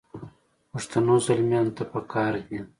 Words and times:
پښتنو 0.71 1.13
زلمیانو 1.27 1.75
ته 1.77 1.83
پکار 1.93 2.33
دي. 2.47 2.59